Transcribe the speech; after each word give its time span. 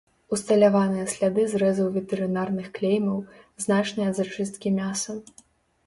Усталяваныя 0.35 1.03
сляды 1.13 1.45
зрэзаў 1.53 1.93
ветэрынарных 1.99 2.67
клеймаў, 2.79 3.23
значныя 3.67 4.19
зачысткі 4.21 4.77
мяса. 4.85 5.11